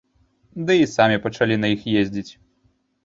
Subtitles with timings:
[0.69, 2.29] Ды і самі пачалі на іх ездзіць.